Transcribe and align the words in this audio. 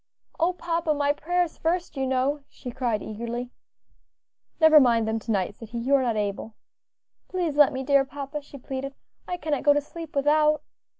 "Oh 0.39 0.53
papa! 0.53 0.95
my 0.95 1.13
prayers 1.13 1.59
first, 1.59 1.95
you 1.95 2.07
know," 2.07 2.41
she 2.49 2.71
cried 2.71 3.03
eagerly. 3.03 3.51
"Never 4.59 4.79
mind 4.79 5.07
them 5.07 5.19
to 5.19 5.31
night," 5.31 5.53
said 5.53 5.69
he, 5.69 5.77
"you 5.77 5.93
are 5.93 6.01
not 6.01 6.15
able." 6.15 6.55
"Please 7.27 7.55
let 7.55 7.71
me, 7.71 7.83
dear 7.83 8.03
papa," 8.03 8.41
she 8.41 8.57
pleaded; 8.57 8.95
"I 9.27 9.37
cannot 9.37 9.61
go 9.61 9.73
to 9.73 9.81
sleep 9.81 10.15
without." 10.15 10.63